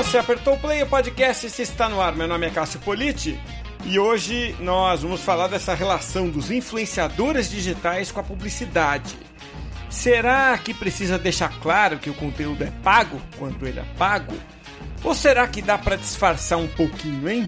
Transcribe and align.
Você 0.00 0.16
apertou 0.16 0.54
o 0.54 0.58
play, 0.58 0.82
o 0.82 0.86
podcast 0.86 1.50
se 1.50 1.60
está 1.60 1.86
no 1.86 2.00
ar. 2.00 2.16
Meu 2.16 2.26
nome 2.26 2.46
é 2.46 2.50
Cássio 2.50 2.80
Politi 2.80 3.38
e 3.84 3.98
hoje 3.98 4.56
nós 4.58 5.02
vamos 5.02 5.20
falar 5.20 5.46
dessa 5.46 5.74
relação 5.74 6.30
dos 6.30 6.50
influenciadores 6.50 7.50
digitais 7.50 8.10
com 8.10 8.18
a 8.18 8.22
publicidade. 8.22 9.14
Será 9.90 10.56
que 10.56 10.72
precisa 10.72 11.18
deixar 11.18 11.60
claro 11.60 11.98
que 11.98 12.08
o 12.08 12.14
conteúdo 12.14 12.64
é 12.64 12.72
pago 12.82 13.20
quando 13.38 13.66
ele 13.66 13.78
é 13.78 13.84
pago? 13.98 14.34
Ou 15.04 15.14
será 15.14 15.46
que 15.46 15.60
dá 15.60 15.76
para 15.76 15.96
disfarçar 15.96 16.58
um 16.58 16.68
pouquinho, 16.68 17.28
hein? 17.28 17.46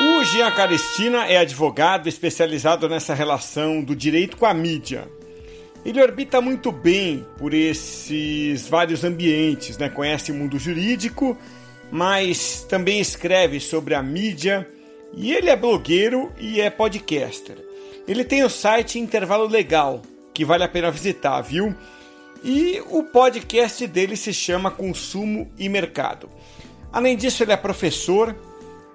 O 0.00 0.24
Jean 0.24 0.50
Caristina 0.50 1.26
é 1.26 1.36
advogado 1.36 2.08
especializado 2.08 2.88
nessa 2.88 3.14
relação 3.14 3.80
do 3.80 3.94
direito 3.94 4.36
com 4.36 4.46
a 4.46 4.52
mídia. 4.52 5.08
Ele 5.84 6.02
orbita 6.02 6.40
muito 6.40 6.72
bem 6.72 7.26
por 7.36 7.52
esses 7.52 8.66
vários 8.66 9.04
ambientes, 9.04 9.76
né? 9.76 9.88
conhece 9.88 10.32
o 10.32 10.34
mundo 10.34 10.58
jurídico, 10.58 11.36
mas 11.90 12.66
também 12.68 13.00
escreve 13.00 13.60
sobre 13.60 13.94
a 13.94 14.02
mídia 14.02 14.66
e 15.12 15.32
ele 15.32 15.50
é 15.50 15.56
blogueiro 15.56 16.32
e 16.38 16.60
é 16.60 16.70
podcaster. 16.70 17.56
Ele 18.08 18.24
tem 18.24 18.42
o 18.42 18.50
site 18.50 18.98
Intervalo 18.98 19.46
Legal, 19.46 20.02
que 20.32 20.44
vale 20.44 20.64
a 20.64 20.68
pena 20.68 20.90
visitar, 20.90 21.40
viu? 21.42 21.74
E 22.42 22.82
o 22.90 23.02
podcast 23.04 23.86
dele 23.86 24.16
se 24.16 24.32
chama 24.32 24.70
Consumo 24.70 25.50
e 25.58 25.68
Mercado. 25.68 26.28
Além 26.92 27.16
disso, 27.16 27.42
ele 27.42 27.52
é 27.52 27.56
professor, 27.56 28.36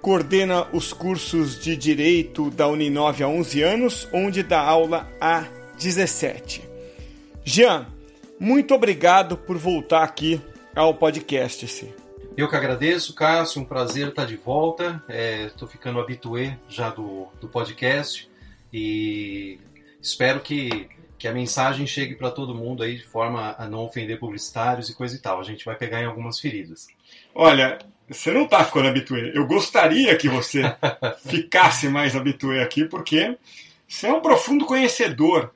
coordena 0.01 0.67
os 0.71 0.93
cursos 0.93 1.59
de 1.59 1.76
Direito 1.76 2.49
da 2.51 2.67
Uninove 2.67 3.23
há 3.23 3.27
11 3.27 3.62
anos, 3.62 4.07
onde 4.13 4.43
dá 4.43 4.62
aula 4.62 5.10
há 5.20 5.45
17. 5.79 6.68
Jean, 7.51 7.87
muito 8.39 8.75
obrigado 8.75 9.35
por 9.35 9.57
voltar 9.57 10.03
aqui 10.03 10.39
ao 10.75 10.93
podcast. 10.93 11.67
-se. 11.67 11.91
Eu 12.37 12.47
que 12.47 12.55
agradeço, 12.55 13.15
Cássio, 13.15 13.59
um 13.59 13.65
prazer 13.65 14.09
estar 14.09 14.25
de 14.25 14.35
volta. 14.35 15.03
Estou 15.47 15.67
é, 15.67 15.71
ficando 15.71 15.99
habituê 15.99 16.55
já 16.70 16.91
do, 16.91 17.27
do 17.41 17.47
podcast 17.47 18.29
e 18.71 19.59
espero 19.99 20.41
que, 20.41 20.89
que 21.17 21.27
a 21.27 21.33
mensagem 21.33 21.87
chegue 21.87 22.13
para 22.13 22.29
todo 22.29 22.53
mundo 22.53 22.83
aí 22.83 22.97
de 22.97 23.03
forma 23.03 23.55
a 23.57 23.67
não 23.67 23.79
ofender 23.79 24.20
publicitários 24.20 24.87
e 24.87 24.93
coisa 24.93 25.15
e 25.15 25.20
tal. 25.20 25.39
A 25.39 25.43
gente 25.43 25.65
vai 25.65 25.75
pegar 25.75 26.03
em 26.03 26.05
algumas 26.05 26.39
feridas. 26.39 26.87
Olha, 27.33 27.79
você 28.07 28.31
não 28.31 28.43
está 28.43 28.63
ficando 28.63 28.89
habituê. 28.89 29.31
Eu 29.33 29.47
gostaria 29.47 30.15
que 30.15 30.29
você 30.29 30.61
ficasse 31.25 31.89
mais 31.89 32.15
habituê 32.15 32.61
aqui, 32.61 32.85
porque 32.85 33.35
você 33.87 34.05
é 34.05 34.13
um 34.13 34.21
profundo 34.21 34.67
conhecedor 34.67 35.51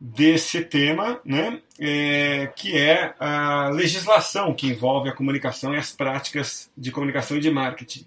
desse 0.00 0.62
tema, 0.62 1.20
né, 1.22 1.60
é, 1.78 2.50
que 2.56 2.74
é 2.74 3.14
a 3.20 3.68
legislação 3.68 4.54
que 4.54 4.66
envolve 4.66 5.10
a 5.10 5.14
comunicação 5.14 5.74
e 5.74 5.76
as 5.76 5.92
práticas 5.92 6.70
de 6.74 6.90
comunicação 6.90 7.36
e 7.36 7.40
de 7.40 7.50
marketing. 7.50 8.06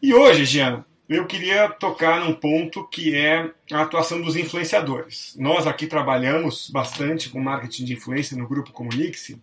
E 0.00 0.14
hoje, 0.14 0.44
Jean, 0.44 0.84
eu 1.08 1.26
queria 1.26 1.68
tocar 1.68 2.20
num 2.20 2.32
ponto 2.32 2.86
que 2.86 3.16
é 3.16 3.50
a 3.72 3.82
atuação 3.82 4.20
dos 4.20 4.36
influenciadores. 4.36 5.34
Nós 5.36 5.66
aqui 5.66 5.88
trabalhamos 5.88 6.70
bastante 6.70 7.28
com 7.28 7.40
marketing 7.40 7.84
de 7.86 7.94
influência 7.94 8.36
no 8.36 8.46
grupo 8.46 8.70
Comunique-se 8.70 9.42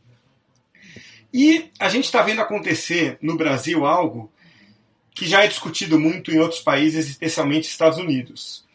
e 1.33 1.69
a 1.77 1.89
gente 1.89 2.05
está 2.05 2.21
vendo 2.21 2.39
acontecer 2.39 3.17
no 3.21 3.35
Brasil 3.35 3.85
algo 3.85 4.31
que 5.13 5.27
já 5.27 5.43
é 5.43 5.47
discutido 5.47 5.99
muito 5.99 6.31
em 6.31 6.39
outros 6.39 6.61
países, 6.61 7.09
especialmente 7.09 7.67
Estados 7.67 7.97
Unidos 7.97 8.66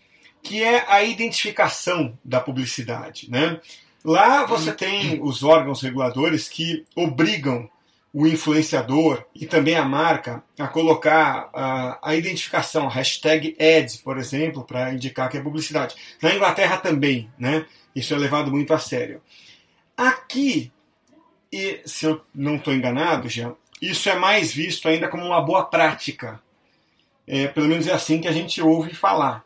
que 0.43 0.63
é 0.63 0.85
a 0.89 1.03
identificação 1.05 2.19
da 2.25 2.41
publicidade. 2.41 3.31
Né? 3.31 3.61
Lá 4.05 4.45
você 4.45 4.73
tem 4.73 5.23
os 5.23 5.43
órgãos 5.43 5.81
reguladores 5.81 6.49
que 6.49 6.85
obrigam 6.97 7.71
o 8.13 8.27
influenciador 8.27 9.25
e 9.35 9.47
também 9.47 9.75
a 9.75 9.85
marca 9.85 10.43
a 10.59 10.69
colocar 10.69 11.49
a, 11.55 11.99
a 12.03 12.15
identificação, 12.15 12.87
a 12.87 12.91
hashtag 12.91 13.57
ads, 13.59 13.97
por 13.97 14.19
exemplo, 14.19 14.65
para 14.65 14.93
indicar 14.93 15.31
que 15.31 15.39
é 15.39 15.43
publicidade. 15.43 15.95
Na 16.21 16.35
Inglaterra 16.35 16.77
também, 16.77 17.31
né? 17.39 17.65
Isso 17.97 18.13
é 18.13 18.19
levado 18.19 18.51
muito 18.51 18.75
a 18.75 18.79
sério. 18.79 19.23
Aqui, 19.97 20.71
e 21.51 21.81
se 21.87 22.05
eu 22.05 22.21
não 22.35 22.57
estou 22.57 22.75
enganado, 22.75 23.29
já, 23.29 23.53
isso 23.81 24.09
é 24.11 24.15
mais 24.15 24.53
visto 24.53 24.89
ainda 24.89 25.09
como 25.09 25.25
uma 25.25 25.41
boa 25.41 25.65
prática. 25.65 26.41
É, 27.27 27.47
pelo 27.49 27.69
menos 27.69 27.87
é 27.87 27.93
assim 27.93 28.21
que 28.21 28.29
a 28.29 28.33
gente 28.33 28.61
ouve 28.61 28.95
falar. 28.95 29.45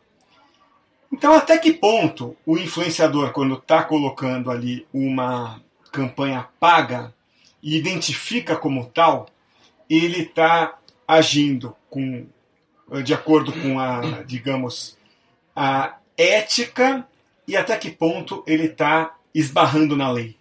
Então, 1.11 1.33
até 1.33 1.57
que 1.57 1.73
ponto 1.73 2.35
o 2.45 2.57
influenciador, 2.57 3.31
quando 3.31 3.55
está 3.55 3.83
colocando 3.83 4.51
ali 4.51 4.85
uma 4.93 5.61
campanha 5.91 6.47
paga 6.59 7.13
e 7.63 7.77
identifica 7.77 8.55
como 8.55 8.85
tal, 8.85 9.27
ele 9.89 10.23
está 10.23 10.77
agindo 11.07 11.75
com, 11.89 12.27
de 13.03 13.13
acordo 13.13 13.53
com 13.53 13.79
a, 13.79 14.23
digamos, 14.23 14.97
a 15.55 15.97
ética 16.17 17.07
e 17.47 17.55
até 17.55 17.77
que 17.77 17.89
ponto 17.89 18.43
ele 18.45 18.65
está 18.65 19.15
esbarrando 19.33 19.95
na 19.95 20.11
lei? 20.11 20.37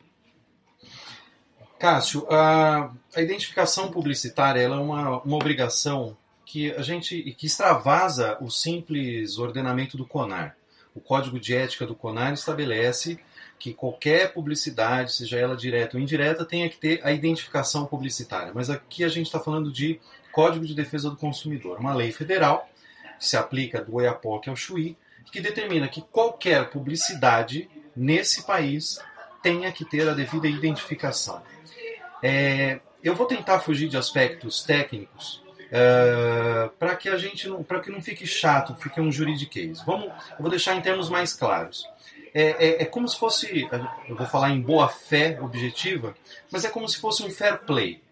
Cássio, 1.79 2.27
a, 2.31 2.91
a 3.15 3.21
identificação 3.21 3.91
publicitária 3.91 4.63
é 4.63 4.69
uma, 4.69 5.23
uma 5.23 5.37
obrigação 5.37 6.17
que 6.47 6.71
a 6.73 6.83
gente 6.83 7.21
que 7.33 7.47
extravasa 7.47 8.39
o 8.41 8.49
simples 8.49 9.37
ordenamento 9.37 9.97
do 9.97 10.07
CONAR. 10.07 10.57
O 10.95 11.01
Código 11.01 11.39
de 11.39 11.55
Ética 11.55 11.85
do 11.85 11.95
CONAR 11.95 12.33
estabelece 12.33 13.19
que 13.59 13.75
qualquer 13.75 14.33
publicidade, 14.33 15.13
seja 15.13 15.39
ela 15.39 15.57
direta 15.57 15.97
ou 15.97 16.03
indireta, 16.03 16.45
tenha 16.45 16.69
que 16.71 16.79
ter 16.79 17.01
a 17.03 17.11
identificação 17.11 17.85
publicitária. 17.85 18.53
Mas 18.55 18.71
aqui 18.71 19.03
a 19.03 19.09
gente 19.09 19.27
está 19.27 19.41
falando 19.41 19.73
de 19.73 20.01
Código 20.31 20.65
de 20.65 20.75
Defesa 20.75 21.11
do 21.11 21.17
Consumidor, 21.17 21.79
uma 21.81 21.93
lei 21.93 22.13
federal 22.13 22.69
que 23.19 23.27
se 23.27 23.37
aplica 23.37 23.83
do 23.83 23.97
Oiapoque 23.97 24.49
ao 24.49 24.57
Chuí, 24.57 24.97
que 25.33 25.41
determina 25.41 25.89
que 25.89 26.01
qualquer 26.01 26.71
publicidade 26.71 27.69
nesse 27.95 28.47
país 28.47 29.01
tenha 29.43 29.73
que 29.73 29.85
ter 29.85 30.09
a 30.09 30.15
devida 30.15 30.47
identificação. 30.47 31.43
É, 32.23 32.81
eu 33.03 33.15
vou 33.17 33.27
tentar 33.27 33.59
fugir 33.59 33.89
de 33.89 33.97
aspectos 33.97 34.63
técnicos 34.63 35.45
uh, 35.67 36.69
para 36.79 36.97
que 36.97 37.09
a 37.09 37.17
gente 37.17 37.49
não, 37.49 37.63
para 37.63 37.81
que 37.81 37.91
não 37.91 38.01
fique 38.01 38.27
chato, 38.27 38.75
fique 38.77 39.01
um 39.01 39.11
juridiquês. 39.11 39.83
Vamos, 39.83 40.07
eu 40.07 40.41
vou 40.41 40.51
deixar 40.51 40.75
em 40.75 40.81
termos 40.81 41.09
mais 41.09 41.33
claros. 41.33 41.89
É, 42.35 42.43
é, 42.43 42.83
é, 42.83 42.85
como 42.85 43.09
se 43.09 43.19
fosse, 43.19 43.67
eu 44.09 44.15
vou 44.15 44.27
falar 44.27 44.51
em 44.51 44.61
boa 44.61 44.89
fé 44.89 45.39
objetiva, 45.41 46.15
mas 46.51 46.65
é 46.65 46.69
como 46.69 46.87
se 46.87 46.99
fosse 46.99 47.23
um 47.23 47.31
fair 47.31 47.61
play. 47.61 48.03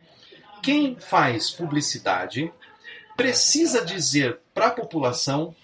Quem 0.62 0.96
faz 0.96 1.50
publicidade 1.50 2.50
precisa 3.16 3.84
dizer 3.84 4.38
para 4.54 4.68
a 4.68 4.70
população, 4.70 5.54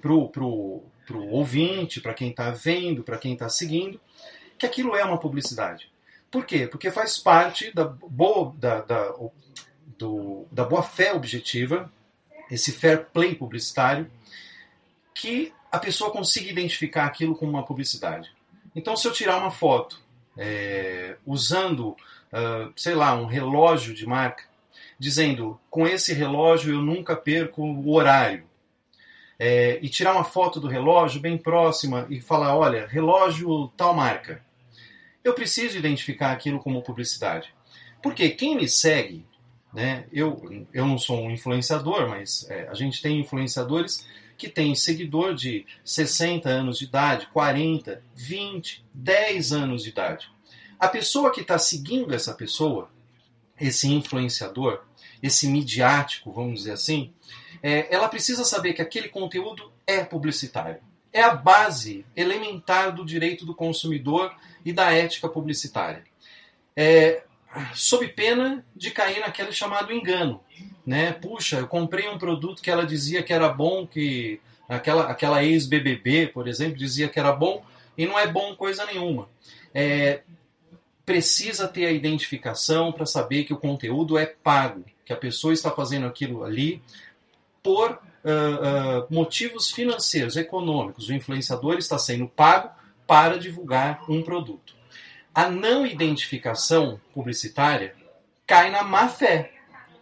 para 0.00 0.12
o 0.12 0.28
pro, 0.28 0.82
pro 1.06 1.28
ouvinte, 1.28 2.00
para 2.00 2.12
quem 2.12 2.30
está 2.30 2.50
vendo, 2.50 3.04
para 3.04 3.18
quem 3.18 3.34
está 3.34 3.48
seguindo, 3.48 4.00
que 4.58 4.66
aquilo 4.66 4.96
é 4.96 5.04
uma 5.04 5.18
publicidade. 5.18 5.88
Por 6.28 6.44
quê? 6.44 6.66
Porque 6.66 6.90
faz 6.90 7.18
parte 7.18 7.72
da 7.72 7.84
boa, 7.84 8.52
da, 8.56 8.80
da, 8.80 9.14
do, 10.02 10.46
da 10.50 10.64
boa-fé 10.64 11.14
objetiva, 11.14 11.90
esse 12.50 12.72
fair 12.72 13.06
play 13.12 13.36
publicitário, 13.36 14.10
que 15.14 15.52
a 15.70 15.78
pessoa 15.78 16.10
consiga 16.10 16.50
identificar 16.50 17.04
aquilo 17.04 17.36
como 17.36 17.52
uma 17.52 17.64
publicidade. 17.64 18.32
Então, 18.74 18.96
se 18.96 19.06
eu 19.06 19.12
tirar 19.12 19.38
uma 19.38 19.50
foto 19.50 20.00
é, 20.36 21.16
usando, 21.24 21.90
uh, 21.90 22.72
sei 22.74 22.96
lá, 22.96 23.14
um 23.14 23.26
relógio 23.26 23.94
de 23.94 24.04
marca, 24.04 24.44
dizendo 24.98 25.58
com 25.70 25.86
esse 25.86 26.12
relógio 26.12 26.74
eu 26.74 26.82
nunca 26.82 27.14
perco 27.14 27.62
o 27.62 27.92
horário, 27.92 28.44
é, 29.38 29.78
e 29.80 29.88
tirar 29.88 30.12
uma 30.14 30.24
foto 30.24 30.60
do 30.60 30.68
relógio 30.68 31.20
bem 31.20 31.38
próxima 31.38 32.06
e 32.10 32.20
falar, 32.20 32.56
olha, 32.56 32.86
relógio 32.86 33.68
tal 33.76 33.94
marca, 33.94 34.44
eu 35.22 35.32
preciso 35.32 35.78
identificar 35.78 36.32
aquilo 36.32 36.58
como 36.58 36.82
publicidade. 36.82 37.54
Porque 38.02 38.30
quem 38.30 38.56
me 38.56 38.68
segue 38.68 39.24
né? 39.72 40.04
Eu, 40.12 40.66
eu 40.72 40.86
não 40.86 40.98
sou 40.98 41.22
um 41.24 41.30
influenciador, 41.30 42.08
mas 42.08 42.48
é, 42.50 42.68
a 42.68 42.74
gente 42.74 43.00
tem 43.00 43.20
influenciadores 43.20 44.06
que 44.36 44.48
têm 44.48 44.74
seguidor 44.74 45.34
de 45.34 45.64
60 45.84 46.48
anos 46.48 46.78
de 46.78 46.84
idade, 46.84 47.28
40, 47.32 48.02
20, 48.14 48.84
10 48.92 49.52
anos 49.52 49.82
de 49.82 49.90
idade. 49.90 50.28
A 50.78 50.88
pessoa 50.88 51.32
que 51.32 51.42
está 51.42 51.58
seguindo 51.58 52.12
essa 52.12 52.34
pessoa, 52.34 52.90
esse 53.60 53.88
influenciador, 53.88 54.82
esse 55.22 55.46
midiático, 55.46 56.32
vamos 56.32 56.60
dizer 56.60 56.72
assim, 56.72 57.12
é, 57.62 57.94
ela 57.94 58.08
precisa 58.08 58.44
saber 58.44 58.72
que 58.72 58.82
aquele 58.82 59.08
conteúdo 59.08 59.70
é 59.86 60.04
publicitário. 60.04 60.80
É 61.12 61.22
a 61.22 61.34
base 61.34 62.04
elementar 62.16 62.92
do 62.92 63.04
direito 63.04 63.46
do 63.46 63.54
consumidor 63.54 64.34
e 64.64 64.72
da 64.72 64.90
ética 64.92 65.28
publicitária. 65.28 66.02
É, 66.74 67.22
sob 67.74 68.06
pena 68.08 68.64
de 68.74 68.90
cair 68.90 69.20
naquele 69.20 69.52
chamado 69.52 69.92
engano. 69.92 70.40
Né? 70.86 71.12
Puxa, 71.12 71.58
eu 71.58 71.68
comprei 71.68 72.08
um 72.08 72.18
produto 72.18 72.62
que 72.62 72.70
ela 72.70 72.84
dizia 72.84 73.22
que 73.22 73.32
era 73.32 73.48
bom, 73.48 73.86
que 73.86 74.40
aquela, 74.68 75.04
aquela 75.04 75.44
ex-BBB, 75.44 76.28
por 76.28 76.48
exemplo, 76.48 76.76
dizia 76.76 77.08
que 77.08 77.18
era 77.18 77.32
bom, 77.32 77.64
e 77.96 78.06
não 78.06 78.18
é 78.18 78.26
bom 78.26 78.54
coisa 78.56 78.84
nenhuma. 78.86 79.28
É, 79.74 80.22
precisa 81.04 81.68
ter 81.68 81.86
a 81.86 81.92
identificação 81.92 82.92
para 82.92 83.06
saber 83.06 83.44
que 83.44 83.52
o 83.52 83.58
conteúdo 83.58 84.16
é 84.16 84.26
pago, 84.26 84.84
que 85.04 85.12
a 85.12 85.16
pessoa 85.16 85.52
está 85.52 85.70
fazendo 85.70 86.06
aquilo 86.06 86.44
ali 86.44 86.82
por 87.62 87.90
uh, 87.90 87.94
uh, 87.94 89.14
motivos 89.14 89.70
financeiros, 89.70 90.36
econômicos. 90.36 91.08
O 91.08 91.12
influenciador 91.12 91.76
está 91.76 91.98
sendo 91.98 92.28
pago 92.28 92.70
para 93.06 93.38
divulgar 93.38 94.04
um 94.08 94.22
produto. 94.22 94.74
A 95.34 95.48
não 95.48 95.86
identificação 95.86 97.00
publicitária 97.14 97.94
cai 98.46 98.70
na 98.70 98.82
má 98.82 99.08
fé. 99.08 99.52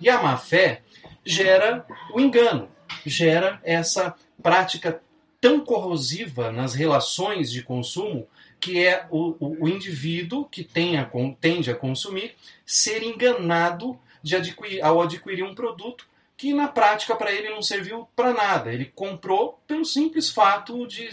E 0.00 0.08
a 0.08 0.22
má 0.22 0.36
fé 0.36 0.82
gera 1.24 1.86
o 2.12 2.20
engano, 2.20 2.68
gera 3.06 3.60
essa 3.62 4.14
prática 4.42 5.00
tão 5.40 5.60
corrosiva 5.60 6.50
nas 6.50 6.74
relações 6.74 7.50
de 7.50 7.62
consumo 7.62 8.26
que 8.58 8.84
é 8.84 9.06
o, 9.10 9.36
o, 9.38 9.64
o 9.64 9.68
indivíduo 9.68 10.44
que 10.44 10.62
tende 10.62 11.70
a 11.70 11.74
consumir 11.74 12.36
ser 12.66 13.02
enganado 13.02 13.98
adquirir, 14.36 14.82
ao 14.82 15.00
adquirir 15.00 15.42
um 15.42 15.54
produto 15.54 16.06
que 16.36 16.52
na 16.52 16.68
prática 16.68 17.14
para 17.16 17.32
ele 17.32 17.50
não 17.50 17.62
serviu 17.62 18.08
para 18.14 18.34
nada. 18.34 18.72
Ele 18.72 18.86
comprou 18.86 19.60
pelo 19.66 19.84
simples 19.84 20.30
fato 20.30 20.86
de 20.86 21.08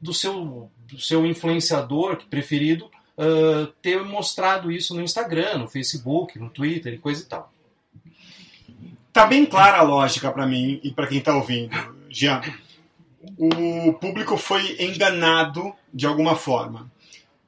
do 0.00 0.12
seu, 0.12 0.70
do 0.86 1.00
seu 1.00 1.24
influenciador 1.24 2.22
preferido 2.28 2.90
uh, 3.18 3.66
ter 3.80 4.02
mostrado 4.04 4.70
isso 4.70 4.94
no 4.94 5.02
Instagram, 5.02 5.58
no 5.58 5.68
Facebook, 5.68 6.38
no 6.38 6.50
Twitter 6.50 6.94
e 6.94 6.98
coisa 6.98 7.22
e 7.22 7.26
tal. 7.26 7.52
Tá 9.12 9.26
bem 9.26 9.46
clara 9.46 9.78
a 9.78 9.82
lógica 9.82 10.30
para 10.32 10.46
mim 10.46 10.80
e 10.82 10.90
para 10.90 11.06
quem 11.06 11.18
está 11.18 11.36
ouvindo, 11.36 11.76
Jean 12.10 12.40
o 13.38 13.92
público 13.94 14.36
foi 14.36 14.76
enganado 14.80 15.72
de 15.92 16.06
alguma 16.06 16.36
forma. 16.36 16.90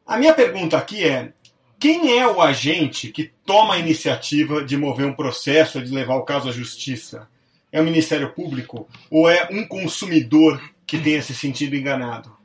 A 0.07 0.17
minha 0.17 0.35
pergunta 0.35 0.77
aqui 0.77 1.05
é: 1.05 1.33
quem 1.79 2.19
é 2.19 2.27
o 2.27 2.41
agente 2.41 3.09
que 3.09 3.33
toma 3.45 3.75
a 3.75 3.79
iniciativa 3.79 4.65
de 4.65 4.77
mover 4.77 5.07
um 5.07 5.15
processo, 5.15 5.83
de 5.83 5.93
levar 5.93 6.17
o 6.17 6.25
caso 6.25 6.49
à 6.49 6.53
justiça? 6.53 7.29
É 7.71 7.81
o 7.81 7.85
Ministério 7.85 8.33
Público 8.33 8.89
ou 9.11 9.29
é 9.29 9.49
um 9.51 9.67
consumidor 9.67 10.63
que 10.87 10.99
tenha 10.99 11.21
se 11.21 11.35
sentido 11.35 11.77
enganado? 11.77 12.36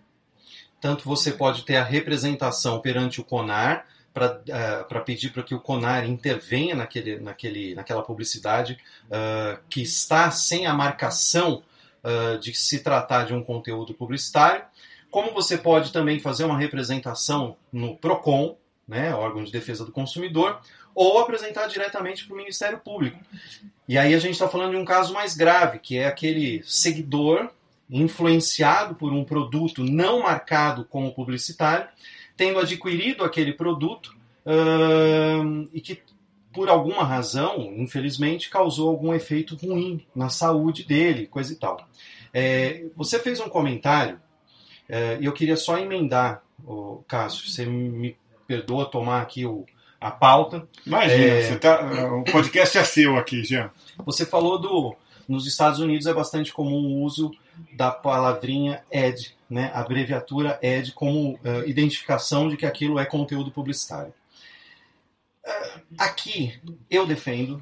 Tanto 0.82 1.08
você 1.08 1.32
pode 1.32 1.64
ter 1.64 1.78
a 1.78 1.84
representação 1.84 2.82
perante 2.82 3.22
o 3.22 3.24
CONAR 3.24 3.86
para 4.14 4.42
uh, 4.92 5.02
pedir 5.06 5.32
para 5.32 5.44
que 5.44 5.56
o 5.56 5.60
CONAR 5.60 6.06
intervenha 6.06 6.76
naquele, 6.76 7.20
naquele, 7.20 7.76
naquela 7.76 8.02
publicidade 8.02 8.78
uh, 9.06 9.58
que 9.70 9.82
está 9.82 10.30
sem 10.32 10.66
a 10.66 10.74
marcação 10.74 11.64
uh, 12.04 12.38
de 12.40 12.54
se 12.54 12.80
tratar 12.80 13.26
de 13.26 13.34
um 13.34 13.44
conteúdo 13.44 13.94
publicitário, 13.94 14.66
como 15.10 15.32
você 15.32 15.58
pode 15.58 15.94
também 15.94 16.20
fazer 16.20 16.46
uma 16.46 16.58
representação 16.58 17.56
no 17.72 17.96
PROCON, 17.96 18.58
né, 18.88 19.14
órgão 19.14 19.44
de 19.44 19.52
defesa 19.52 19.86
do 19.86 19.92
consumidor, 19.92 20.60
ou 20.94 21.20
apresentar 21.20 21.68
diretamente 21.68 22.26
para 22.26 22.34
o 22.34 22.38
Ministério 22.38 22.80
Público. 22.80 23.18
E 23.88 23.98
aí 23.98 24.14
a 24.14 24.20
gente 24.20 24.34
está 24.34 24.48
falando 24.48 24.72
de 24.72 24.78
um 24.78 24.86
caso 24.86 25.14
mais 25.14 25.36
grave, 25.36 25.80
que 25.80 25.98
é 25.98 26.08
aquele 26.08 26.62
seguidor 26.66 27.50
influenciado 27.92 28.96
por 28.96 29.12
um 29.12 29.24
produto 29.24 29.84
não 29.84 30.22
marcado 30.24 30.86
como 30.86 31.14
publicitário, 31.14 31.88
tendo 32.38 32.60
adquirido 32.60 33.24
aquele 33.24 33.54
produto 33.54 34.16
uh, 34.46 35.70
e 35.74 35.82
que 35.82 36.02
por 36.54 36.70
alguma 36.70 37.04
razão, 37.04 37.74
infelizmente, 37.78 38.50
causou 38.50 38.90
algum 38.90 39.14
efeito 39.14 39.56
ruim 39.56 40.06
na 40.16 40.30
saúde 40.30 40.84
dele, 40.84 41.28
coisa 41.28 41.54
e 41.54 41.56
tal. 41.56 41.88
É, 42.34 42.86
você 42.96 43.20
fez 43.20 43.40
um 43.40 43.50
comentário 43.50 44.20
é, 44.88 45.18
e 45.22 45.26
eu 45.26 45.32
queria 45.32 45.56
só 45.56 45.78
emendar, 45.78 46.44
o 46.66 47.04
Cássio, 47.08 47.50
você 47.50 47.66
me 47.66 48.18
perdoa 48.46 48.86
tomar 48.86 49.22
aqui 49.22 49.46
o, 49.46 49.66
a 50.00 50.12
pauta. 50.12 50.68
Imagina, 50.86 51.24
é, 51.24 51.56
tá, 51.56 52.14
o 52.14 52.24
podcast 52.26 52.78
é 52.78 52.84
seu 52.84 53.18
aqui, 53.18 53.44
Jean. 53.44 53.72
Você 54.06 54.26
falou 54.26 54.60
do. 54.60 54.96
Nos 55.28 55.48
Estados 55.48 55.80
Unidos 55.80 56.08
é 56.08 56.14
bastante 56.14 56.52
comum 56.52 56.98
o 56.98 57.04
uso 57.04 57.32
da 57.74 57.92
palavrinha 57.92 58.84
ED, 58.92 59.34
né, 59.50 59.72
abreviatura 59.74 60.60
ED, 60.62 60.92
como 60.94 61.34
uh, 61.36 61.68
identificação 61.68 62.50
de 62.50 62.58
que 62.58 62.66
aquilo 62.66 63.00
é 63.00 63.06
conteúdo 63.06 63.52
publicitário. 63.52 64.14
Aqui 65.98 66.60
eu 66.90 67.06
defendo, 67.06 67.62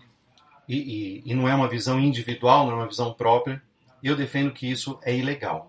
e, 0.67 0.77
e, 0.77 1.23
e, 1.25 1.33
não 1.33 1.47
é 1.47 1.55
uma 1.55 1.67
visão 1.67 1.99
individual, 1.99 2.65
não 2.65 2.73
é 2.73 2.75
uma 2.75 2.87
visão 2.87 3.13
própria, 3.13 3.61
eu 4.03 4.15
defendo 4.15 4.51
que 4.51 4.69
isso 4.69 4.99
é 5.03 5.15
ilegal. 5.15 5.67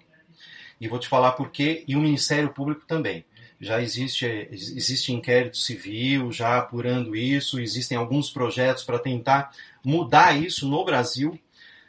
E 0.81 0.89
vou 0.89 0.99
te 0.99 1.09
falar 1.09 1.33
por 1.33 1.51
quê, 1.51 1.85
e 1.87 1.97
o 1.97 2.01
Ministério 2.01 2.51
Público 2.51 2.83
também. 2.87 3.25
Já 3.61 3.83
existe, 3.83 4.27
existe 4.51 5.13
inquérito 5.13 5.59
civil, 5.59 6.33
já 6.33 6.59
apurando 6.59 7.15
isso, 7.15 7.61
existem 7.61 7.97
alguns 7.97 8.31
projetos 8.31 8.85
para 8.85 8.99
tentar 8.99 9.53
mudar 9.85 10.37
isso 10.37 10.67
no 10.69 10.85
Brasil. 10.85 11.39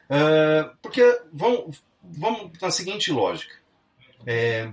Uh, 0.09 0.75
porque 0.81 1.01
vamos, 1.31 1.81
vamos 2.03 2.51
na 2.59 2.71
seguinte 2.71 3.11
lógica. 3.11 3.55
É, 4.25 4.71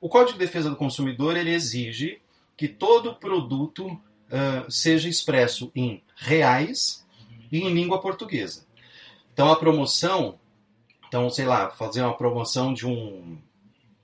o 0.00 0.08
Código 0.08 0.38
de 0.38 0.44
Defesa 0.44 0.70
do 0.70 0.76
Consumidor 0.76 1.36
ele 1.36 1.50
exige 1.50 2.20
que 2.56 2.68
todo 2.68 3.14
produto 3.14 3.86
uh, 3.86 4.70
seja 4.70 5.08
expresso 5.08 5.70
em 5.74 6.02
reais 6.16 7.06
e 7.50 7.60
em 7.60 7.72
língua 7.72 8.00
portuguesa. 8.00 8.66
Então 9.32 9.50
a 9.50 9.56
promoção, 9.56 10.38
então 11.06 11.28
sei 11.30 11.46
lá, 11.46 11.70
fazer 11.70 12.02
uma 12.02 12.16
promoção 12.16 12.74
de 12.74 12.86
um, 12.86 13.38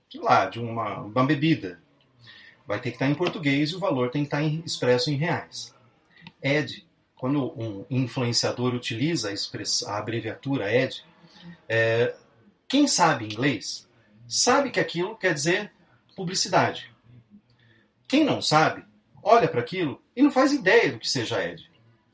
sei 0.09 0.21
lá, 0.21 0.45
de 0.45 0.59
uma, 0.59 1.01
uma 1.01 1.25
bebida, 1.25 1.81
vai 2.65 2.79
ter 2.79 2.89
que 2.89 2.95
estar 2.95 3.09
em 3.09 3.15
português 3.15 3.71
e 3.71 3.75
o 3.75 3.79
valor 3.79 4.09
tem 4.09 4.23
que 4.23 4.27
estar 4.27 4.41
em, 4.41 4.63
expresso 4.65 5.11
em 5.11 5.15
reais. 5.15 5.73
ED, 6.41 6.85
quando 7.15 7.53
um 7.57 7.85
influenciador 7.89 8.73
utiliza 8.73 9.29
a, 9.29 9.91
a 9.91 9.97
abreviatura 9.97 10.73
ED, 10.73 11.03
é, 11.67 12.15
quem 12.67 12.87
sabe 12.87 13.25
inglês 13.25 13.87
sabe 14.27 14.71
que 14.71 14.79
aquilo 14.79 15.15
quer 15.15 15.33
dizer 15.33 15.71
publicidade. 16.15 16.91
Quem 18.07 18.23
não 18.23 18.41
sabe, 18.41 18.83
olha 19.21 19.47
para 19.47 19.59
aquilo 19.59 20.01
e 20.15 20.21
não 20.21 20.31
faz 20.31 20.51
ideia 20.51 20.91
do 20.91 20.99
que 20.99 21.09
seja 21.09 21.43
ED. 21.43 21.63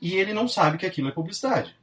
E 0.00 0.14
ele 0.14 0.32
não 0.32 0.48
sabe 0.48 0.78
que 0.78 0.86
aquilo 0.86 1.08
é 1.08 1.12
publicidade. 1.12 1.74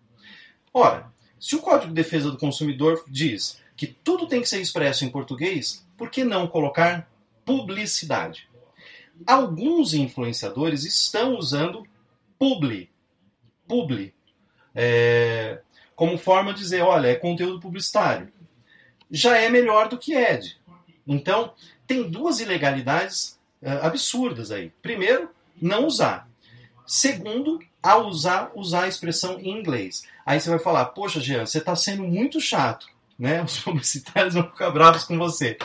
Ora, 0.73 1.11
se 1.39 1.55
o 1.55 1.61
Código 1.61 1.87
de 1.87 1.93
Defesa 1.93 2.29
do 2.29 2.37
Consumidor 2.37 3.03
diz 3.07 3.61
que 3.77 3.87
tudo 3.87 4.27
tem 4.27 4.41
que 4.41 4.49
ser 4.49 4.59
expresso 4.59 5.05
em 5.05 5.09
português, 5.09 5.85
por 5.97 6.09
que 6.09 6.23
não 6.23 6.47
colocar 6.47 7.09
publicidade? 7.45 8.47
Alguns 9.25 9.93
influenciadores 9.93 10.83
estão 10.83 11.37
usando 11.37 11.87
publi, 12.37 12.89
publi, 13.67 14.13
é, 14.75 15.61
como 15.95 16.17
forma 16.17 16.53
de 16.53 16.59
dizer, 16.59 16.81
olha, 16.81 17.07
é 17.07 17.15
conteúdo 17.15 17.59
publicitário. 17.59 18.31
Já 19.09 19.37
é 19.37 19.49
melhor 19.49 19.89
do 19.89 19.97
que 19.97 20.13
ED. 20.13 20.55
Então, 21.07 21.53
tem 21.87 22.09
duas 22.09 22.39
ilegalidades 22.39 23.39
é, 23.61 23.71
absurdas 23.81 24.51
aí. 24.51 24.71
Primeiro, 24.81 25.29
não 25.61 25.85
usar. 25.85 26.29
Segundo, 26.85 27.59
ao 27.81 28.07
usar, 28.07 28.51
usar 28.55 28.83
a 28.83 28.87
expressão 28.87 29.39
em 29.39 29.49
inglês. 29.49 30.03
Aí 30.25 30.39
você 30.39 30.49
vai 30.49 30.59
falar, 30.59 30.85
poxa, 30.85 31.19
Jean, 31.19 31.45
você 31.45 31.57
está 31.57 31.75
sendo 31.75 32.03
muito 32.03 32.39
chato, 32.39 32.87
né? 33.17 33.41
Os 33.43 33.59
publicitários 33.59 34.33
vão 34.33 34.43
ficar 34.43 34.71
bravos 34.71 35.03
com 35.03 35.17
você. 35.17 35.57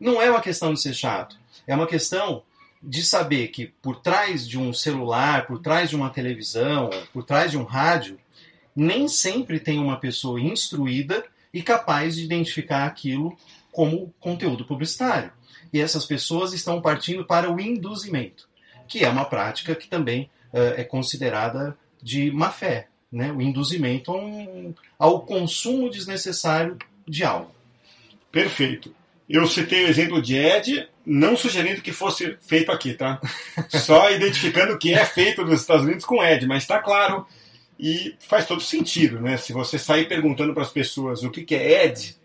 Não 0.00 0.20
é 0.20 0.30
uma 0.30 0.40
questão 0.40 0.74
de 0.74 0.80
ser 0.80 0.94
chato, 0.94 1.36
é 1.66 1.74
uma 1.74 1.86
questão 1.86 2.42
de 2.82 3.04
saber 3.04 3.48
que 3.48 3.66
por 3.66 4.00
trás 4.00 4.46
de 4.46 4.58
um 4.58 4.72
celular, 4.72 5.46
por 5.46 5.60
trás 5.60 5.90
de 5.90 5.94
uma 5.94 6.10
televisão, 6.10 6.90
por 7.12 7.22
trás 7.22 7.52
de 7.52 7.56
um 7.56 7.62
rádio, 7.62 8.18
nem 8.74 9.06
sempre 9.06 9.60
tem 9.60 9.78
uma 9.78 10.00
pessoa 10.00 10.40
instruída 10.40 11.24
e 11.52 11.62
capaz 11.62 12.16
de 12.16 12.24
identificar 12.24 12.86
aquilo 12.86 13.36
como 13.70 14.12
conteúdo 14.20 14.64
publicitário. 14.64 15.32
E 15.72 15.80
essas 15.80 16.04
pessoas 16.04 16.52
estão 16.52 16.80
partindo 16.80 17.24
para 17.24 17.50
o 17.50 17.60
induzimento 17.60 18.50
que 18.92 19.06
é 19.06 19.08
uma 19.08 19.24
prática 19.24 19.74
que 19.74 19.88
também 19.88 20.28
uh, 20.52 20.74
é 20.76 20.84
considerada 20.84 21.74
de 22.02 22.30
má 22.30 22.50
fé, 22.50 22.88
né? 23.10 23.32
o 23.32 23.40
induzimento 23.40 24.12
um, 24.12 24.74
ao 24.98 25.22
consumo 25.22 25.88
desnecessário 25.88 26.76
de 27.08 27.24
algo. 27.24 27.50
Perfeito. 28.30 28.94
Eu 29.26 29.46
citei 29.46 29.86
o 29.86 29.88
exemplo 29.88 30.20
de 30.20 30.36
Ed, 30.36 30.86
não 31.06 31.38
sugerindo 31.38 31.80
que 31.80 31.90
fosse 31.90 32.36
feito 32.42 32.70
aqui, 32.70 32.92
tá? 32.92 33.18
Só 33.70 34.10
identificando 34.10 34.76
que 34.76 34.92
é 34.92 35.06
feito 35.06 35.42
nos 35.42 35.62
Estados 35.62 35.86
Unidos 35.86 36.04
com 36.04 36.22
Ed, 36.22 36.46
mas 36.46 36.64
está 36.64 36.78
claro 36.78 37.26
e 37.78 38.14
faz 38.20 38.46
todo 38.46 38.60
sentido, 38.60 39.20
né? 39.20 39.36
Se 39.36 39.52
você 39.52 39.78
sair 39.78 40.06
perguntando 40.06 40.54
para 40.54 40.62
as 40.62 40.70
pessoas 40.70 41.22
o 41.22 41.30
que, 41.30 41.42
que 41.42 41.54
é 41.54 41.86
Ed, 41.86 42.16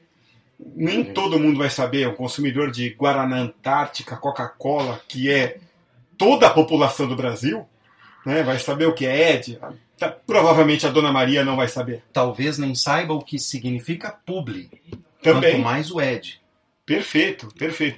nem 0.75 1.03
todo 1.03 1.39
mundo 1.39 1.57
vai 1.57 1.69
saber. 1.69 2.07
Um 2.07 2.15
consumidor 2.15 2.71
de 2.71 2.89
Guaraná 2.91 3.37
Antártica, 3.37 4.17
Coca-Cola, 4.17 5.01
que 5.07 5.31
é 5.31 5.57
toda 6.17 6.47
a 6.47 6.53
população 6.53 7.07
do 7.07 7.15
Brasil 7.15 7.67
né, 8.27 8.43
vai 8.43 8.59
saber 8.59 8.85
o 8.85 8.93
que 8.93 9.05
é 9.05 9.35
ED. 9.35 9.57
Tá, 9.97 10.09
provavelmente 10.09 10.85
a 10.85 10.89
Dona 10.89 11.13
Maria 11.13 11.45
não 11.45 11.55
vai 11.55 11.69
saber. 11.69 12.03
Talvez 12.11 12.57
nem 12.57 12.75
saiba 12.75 13.13
o 13.13 13.23
que 13.23 13.39
significa 13.39 14.11
publi. 14.25 14.69
Também. 15.23 15.53
Quanto 15.53 15.63
mais 15.63 15.89
o 15.89 16.01
ED. 16.01 16.33
Perfeito, 16.85 17.47
perfeito. 17.57 17.97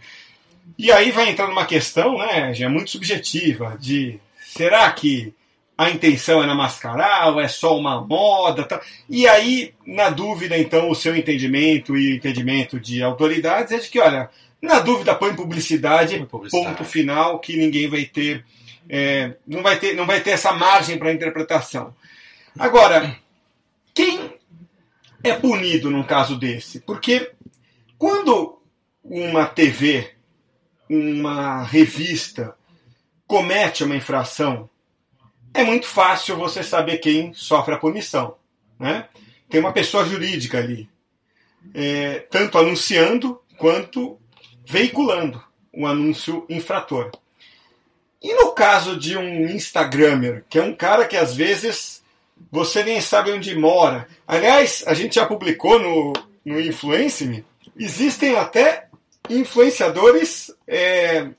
E 0.78 0.92
aí 0.92 1.10
vai 1.12 1.30
entrar 1.30 1.48
numa 1.48 1.66
questão, 1.66 2.20
né, 2.20 2.54
já 2.54 2.70
muito 2.70 2.92
subjetiva, 2.92 3.76
de 3.80 4.20
será 4.40 4.92
que 4.92 5.34
a 5.80 5.90
intenção 5.90 6.44
é 6.44 6.46
na 6.46 6.54
mascarar 6.54 7.32
ou 7.32 7.40
é 7.40 7.48
só 7.48 7.78
uma 7.78 8.02
moda? 8.02 8.66
Tá? 8.66 8.82
E 9.08 9.26
aí, 9.26 9.74
na 9.88 10.10
dúvida, 10.10 10.58
então, 10.58 10.90
o 10.90 10.96
seu 10.96 11.16
entendimento 11.16 11.96
e 11.96 12.12
o 12.12 12.16
entendimento 12.18 12.78
de 12.78 13.02
autoridades 13.02 13.72
é 13.72 13.78
de 13.78 13.88
que, 13.88 13.98
olha, 13.98 14.30
na 14.62 14.82
dúvida 14.82 15.16
põe 15.16 15.34
publicidade, 15.34 16.18
põe 16.18 16.26
publicidade. 16.26 16.76
ponto 16.76 16.84
final, 16.84 17.40
que 17.40 17.56
ninguém 17.56 17.88
vai 17.88 18.04
ter, 18.04 18.44
é, 18.90 19.38
não, 19.48 19.64
vai 19.64 19.80
ter 19.80 19.96
não 19.96 20.06
vai 20.06 20.20
ter 20.20 20.32
essa 20.32 20.52
margem 20.52 20.98
para 20.98 21.14
interpretação. 21.14 21.96
Agora, 22.60 23.16
quem 23.94 24.34
é 25.24 25.32
punido 25.32 25.90
num 25.90 26.04
caso 26.04 26.38
desse? 26.38 26.82
Porque 26.82 27.32
quando 27.98 28.62
uma 29.02 29.46
TV, 29.46 30.12
uma 30.90 31.64
revista 31.64 32.54
comete 33.26 33.86
uma 33.86 33.96
infração, 33.96 34.70
é 35.54 35.64
muito 35.64 35.88
fácil 35.88 36.36
você 36.36 36.64
saber 36.64 36.98
quem 36.98 37.34
sofre 37.34 37.74
a 37.74 37.78
punição. 37.78 38.36
Né? 38.80 39.08
Tem 39.50 39.60
uma 39.60 39.74
pessoa 39.74 40.06
jurídica 40.06 40.58
ali, 40.58 40.90
é, 41.74 42.20
tanto 42.30 42.58
anunciando 42.58 43.42
quanto 43.58 44.18
veiculando 44.66 45.44
um 45.74 45.86
anúncio 45.86 46.46
infrator. 46.50 47.12
E 48.22 48.34
no 48.34 48.52
caso 48.52 48.98
de 48.98 49.18
um 49.18 49.46
Instagrammer, 49.46 50.46
que 50.50 50.60
é 50.60 50.64
um 50.64 50.76
cara 50.76 51.06
que 51.06 51.16
às 51.16 51.36
vezes 51.36 52.04
você 52.52 52.84
nem 52.84 53.02
sabe 53.02 53.32
onde 53.32 53.56
mora. 53.56 54.08
Aliás, 54.28 54.84
a 54.88 54.94
gente 54.94 55.16
já 55.16 55.26
publicou 55.26 55.80
no, 55.80 56.14
no 56.46 56.60
Influence 56.60 57.26
Me, 57.26 57.46
existem 57.78 58.36
até 58.38 58.88
influenciadores 59.30 60.52
é, 60.68 61.30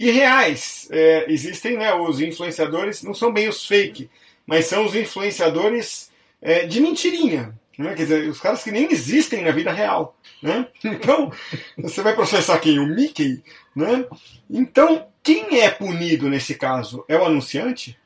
irreais. 0.00 0.88
É, 0.90 1.26
existem 1.30 1.76
né, 1.76 1.92
os 1.92 2.20
influenciadores, 2.20 3.02
não 3.02 3.12
são 3.12 3.30
bem 3.30 3.48
os 3.48 3.66
fake, 3.66 4.08
mas 4.46 4.64
são 4.64 4.86
os 4.86 4.94
influenciadores 4.94 6.10
é, 6.40 6.66
de 6.66 6.80
mentirinha. 6.80 7.54
Né? 7.78 7.94
Quer 7.94 8.02
dizer, 8.02 8.28
os 8.28 8.40
caras 8.40 8.62
que 8.62 8.72
nem 8.72 8.90
existem 8.90 9.44
na 9.44 9.50
vida 9.50 9.70
real. 9.70 10.16
Né? 10.42 10.66
Então, 10.82 11.30
você 11.76 12.02
vai 12.02 12.14
processar 12.14 12.58
quem? 12.58 12.78
O 12.78 12.86
Mickey? 12.86 13.42
Né? 13.76 14.06
Então, 14.48 15.06
quem 15.22 15.60
é 15.60 15.70
punido 15.70 16.30
nesse 16.30 16.54
caso? 16.54 17.04
É 17.06 17.16
o 17.16 17.24
anunciante? 17.24 17.96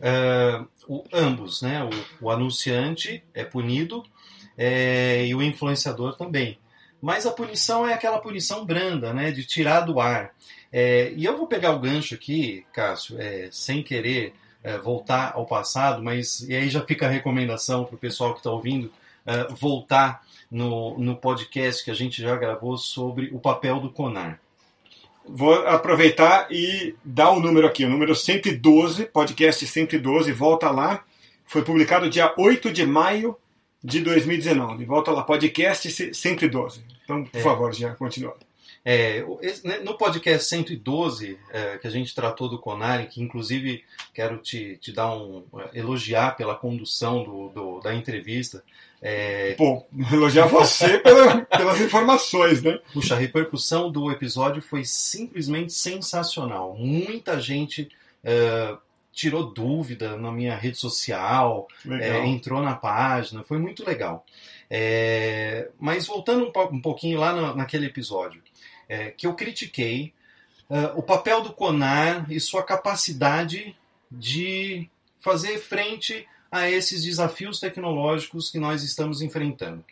Uh, 0.00 0.66
o, 0.88 1.04
ambos, 1.12 1.62
né? 1.62 1.82
O, 1.84 2.26
o, 2.26 2.30
anunciante 2.30 3.24
é 3.32 3.44
punido 3.44 4.04
é, 4.58 5.24
e 5.26 5.34
o 5.34 5.42
influenciador 5.42 6.16
também. 6.16 6.58
Mas 7.00 7.24
a 7.24 7.30
punição 7.30 7.86
é 7.86 7.94
aquela 7.94 8.18
punição 8.18 8.66
branda, 8.66 9.14
né? 9.14 9.30
De 9.30 9.44
tirar 9.44 9.80
do 9.80 10.00
ar. 10.00 10.34
É, 10.76 11.12
e 11.14 11.24
eu 11.24 11.36
vou 11.36 11.46
pegar 11.46 11.70
o 11.70 11.78
gancho 11.78 12.16
aqui, 12.16 12.66
Cássio, 12.72 13.16
é, 13.20 13.48
sem 13.52 13.80
querer 13.80 14.34
é, 14.60 14.76
voltar 14.76 15.30
ao 15.36 15.46
passado, 15.46 16.02
mas 16.02 16.40
e 16.40 16.52
aí 16.52 16.68
já 16.68 16.80
fica 16.80 17.06
a 17.06 17.08
recomendação 17.08 17.84
para 17.84 17.94
o 17.94 17.98
pessoal 17.98 18.32
que 18.32 18.40
está 18.40 18.50
ouvindo 18.50 18.92
é, 19.24 19.44
voltar 19.54 20.24
no, 20.50 20.98
no 20.98 21.14
podcast 21.14 21.84
que 21.84 21.92
a 21.92 21.94
gente 21.94 22.20
já 22.20 22.34
gravou 22.34 22.76
sobre 22.76 23.30
o 23.32 23.38
papel 23.38 23.78
do 23.78 23.88
CONAR. 23.88 24.40
Vou 25.24 25.54
aproveitar 25.68 26.48
e 26.50 26.96
dar 27.04 27.30
o 27.30 27.38
número 27.38 27.68
aqui, 27.68 27.84
o 27.84 27.88
número 27.88 28.12
112, 28.12 29.04
podcast 29.06 29.64
112, 29.64 30.32
volta 30.32 30.72
lá. 30.72 31.04
Foi 31.44 31.62
publicado 31.62 32.10
dia 32.10 32.34
8 32.36 32.72
de 32.72 32.84
maio 32.84 33.36
de 33.82 34.00
2019. 34.00 34.84
Volta 34.86 35.12
lá, 35.12 35.22
podcast 35.22 35.88
112. 36.12 36.82
Então, 37.04 37.24
por 37.24 37.38
é. 37.38 37.42
favor, 37.42 37.72
já 37.72 37.94
continua. 37.94 38.36
É, 38.84 39.24
né, 39.64 39.78
no 39.78 39.96
podcast 39.96 40.46
112, 40.46 41.38
é, 41.50 41.78
que 41.78 41.86
a 41.86 41.90
gente 41.90 42.14
tratou 42.14 42.50
do 42.50 42.58
Conari, 42.58 43.06
que 43.06 43.22
inclusive 43.22 43.82
quero 44.12 44.36
te, 44.38 44.76
te 44.76 44.92
dar 44.92 45.10
um. 45.14 45.44
elogiar 45.72 46.36
pela 46.36 46.54
condução 46.54 47.24
do, 47.24 47.48
do 47.48 47.80
da 47.80 47.94
entrevista. 47.94 48.62
É... 49.00 49.54
Pô, 49.54 49.84
elogiar 50.12 50.46
você 50.46 50.98
pela, 51.00 51.42
pelas 51.46 51.80
informações, 51.80 52.62
né? 52.62 52.78
Puxa, 52.92 53.14
a 53.14 53.18
repercussão 53.18 53.90
do 53.90 54.10
episódio 54.10 54.60
foi 54.60 54.84
simplesmente 54.84 55.72
sensacional. 55.72 56.74
Muita 56.76 57.40
gente. 57.40 57.88
É, 58.22 58.76
tirou 59.14 59.44
dúvida 59.52 60.16
na 60.16 60.32
minha 60.32 60.56
rede 60.56 60.76
social, 60.76 61.68
é, 61.88 62.26
entrou 62.26 62.60
na 62.60 62.74
página, 62.74 63.44
foi 63.44 63.58
muito 63.58 63.86
legal. 63.86 64.26
É, 64.68 65.70
mas 65.78 66.06
voltando 66.06 66.44
um, 66.46 66.76
um 66.76 66.80
pouquinho 66.80 67.20
lá 67.20 67.54
naquele 67.54 67.86
episódio, 67.86 68.42
é, 68.88 69.10
que 69.10 69.26
eu 69.26 69.34
critiquei 69.34 70.12
uh, 70.68 70.98
o 70.98 71.02
papel 71.02 71.42
do 71.42 71.52
CONAR 71.52 72.30
e 72.30 72.38
sua 72.40 72.62
capacidade 72.62 73.76
de 74.10 74.88
fazer 75.20 75.58
frente 75.58 76.26
a 76.50 76.70
esses 76.70 77.02
desafios 77.02 77.58
tecnológicos 77.58 78.50
que 78.50 78.58
nós 78.58 78.82
estamos 78.82 79.20
enfrentando. 79.22 79.84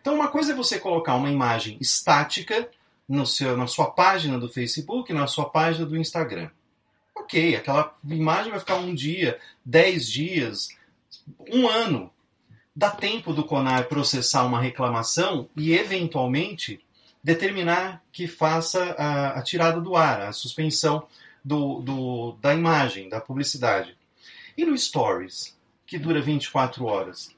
Então, 0.00 0.14
uma 0.14 0.28
coisa 0.28 0.52
é 0.52 0.56
você 0.56 0.78
colocar 0.78 1.14
uma 1.14 1.30
imagem 1.30 1.76
estática 1.80 2.68
no 3.08 3.26
seu, 3.26 3.56
na 3.56 3.66
sua 3.66 3.90
página 3.90 4.38
do 4.38 4.48
Facebook, 4.48 5.12
na 5.12 5.26
sua 5.26 5.48
página 5.48 5.86
do 5.86 5.96
Instagram. 5.96 6.50
Ok, 7.14 7.56
aquela 7.56 7.94
imagem 8.08 8.50
vai 8.50 8.60
ficar 8.60 8.76
um 8.76 8.94
dia, 8.94 9.38
dez 9.64 10.08
dias, 10.08 10.68
um 11.52 11.68
ano. 11.68 12.10
Dá 12.74 12.90
tempo 12.90 13.32
do 13.32 13.44
CONAR 13.44 13.88
processar 13.88 14.44
uma 14.44 14.60
reclamação 14.60 15.48
e, 15.56 15.72
eventualmente, 15.72 16.80
determinar 17.22 18.02
que 18.12 18.26
faça 18.26 18.94
a, 18.98 19.38
a 19.38 19.42
tirada 19.42 19.80
do 19.80 19.96
ar, 19.96 20.22
a 20.22 20.32
suspensão 20.32 21.06
do, 21.44 21.80
do, 21.80 22.32
da 22.40 22.54
imagem, 22.54 23.08
da 23.08 23.20
publicidade. 23.20 23.96
E 24.56 24.64
no 24.64 24.76
Stories, 24.76 25.56
que 25.86 25.98
dura 25.98 26.20
24 26.20 26.84
horas? 26.84 27.34